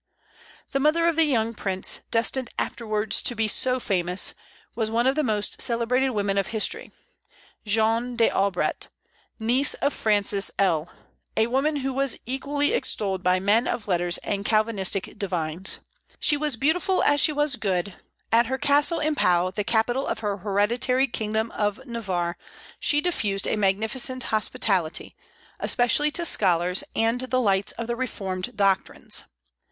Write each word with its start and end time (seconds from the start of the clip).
The 0.71 0.79
mother 0.79 1.05
of 1.05 1.15
the 1.15 1.25
young 1.25 1.53
prince, 1.53 1.99
destined 2.09 2.49
afterwards 2.57 3.21
to 3.21 3.35
be 3.35 3.47
so 3.47 3.79
famous, 3.79 4.33
was 4.73 4.89
one 4.89 5.05
of 5.05 5.13
the 5.13 5.21
most 5.23 5.61
celebrated 5.61 6.09
women 6.09 6.39
of 6.39 6.47
history, 6.47 6.91
Jeanne 7.67 8.15
D'Albret, 8.15 8.87
niece 9.37 9.75
of 9.75 9.93
Francis 9.93 10.49
L; 10.57 10.91
a 11.37 11.45
woman 11.45 11.75
who 11.75 11.93
was 11.93 12.17
equally 12.25 12.73
extolled 12.73 13.21
by 13.21 13.39
men 13.39 13.67
of 13.67 13.87
letters 13.87 14.17
and 14.23 14.43
Calvinistic 14.43 15.19
divines. 15.19 15.77
She 16.19 16.35
was 16.35 16.53
as 16.53 16.57
beautiful 16.57 17.03
as 17.03 17.21
she 17.21 17.31
was 17.31 17.55
good; 17.55 17.93
at 18.31 18.47
her 18.47 18.57
castle 18.57 18.99
in 19.01 19.13
Pau, 19.13 19.51
the 19.51 19.63
capital 19.63 20.07
of 20.07 20.17
her 20.21 20.37
hereditary 20.37 21.05
kingdom 21.05 21.51
of 21.51 21.79
Navarre, 21.85 22.39
she 22.79 23.01
diffused 23.01 23.45
a 23.47 23.55
magnificent 23.55 24.23
hospitality, 24.33 25.15
especially 25.59 26.09
to 26.09 26.25
scholars 26.25 26.83
and 26.95 27.21
the 27.21 27.39
lights 27.39 27.71
of 27.73 27.85
the 27.85 27.95
reformed 27.95 28.57
doctrines. 28.57 29.25